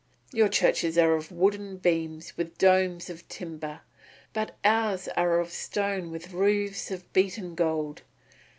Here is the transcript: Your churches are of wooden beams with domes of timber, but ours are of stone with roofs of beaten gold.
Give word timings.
Your 0.33 0.49
churches 0.49 0.97
are 0.97 1.13
of 1.13 1.31
wooden 1.31 1.77
beams 1.77 2.35
with 2.35 2.57
domes 2.57 3.07
of 3.07 3.27
timber, 3.29 3.81
but 4.33 4.57
ours 4.63 5.07
are 5.09 5.39
of 5.39 5.51
stone 5.51 6.09
with 6.09 6.33
roofs 6.33 6.89
of 6.89 7.13
beaten 7.13 7.53
gold. 7.53 8.01